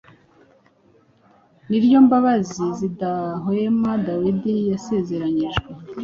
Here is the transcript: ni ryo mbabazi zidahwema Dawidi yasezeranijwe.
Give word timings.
ni 1.67 1.77
ryo 1.83 1.99
mbabazi 2.05 2.65
zidahwema 2.79 3.91
Dawidi 4.07 4.53
yasezeranijwe. 4.71 5.67